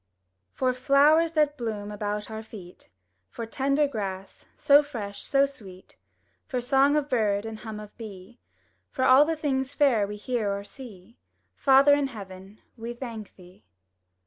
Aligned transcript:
For 0.55 0.73
flowers 0.73 1.33
that 1.33 1.59
bloom 1.59 1.91
about 1.91 2.31
our 2.31 2.41
feet; 2.41 2.89
For 3.29 3.45
tender 3.45 3.87
grass, 3.87 4.47
so 4.57 4.81
fresh, 4.81 5.21
so 5.21 5.45
sweet; 5.45 5.95
For 6.47 6.59
song 6.59 6.95
of 6.95 7.07
bird, 7.07 7.45
and 7.45 7.59
hum 7.59 7.79
of 7.79 7.95
bee; 7.99 8.39
For 8.89 9.05
all 9.05 9.35
things 9.35 9.75
fair 9.75 10.07
we 10.07 10.15
hear 10.15 10.51
or 10.51 10.63
see. 10.63 11.17
Father 11.55 11.93
in 11.93 12.07
heaven, 12.07 12.61
we 12.75 12.95
thank 12.95 13.35
Thee! 13.35 13.63